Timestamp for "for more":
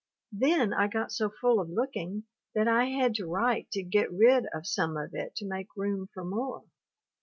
6.11-6.63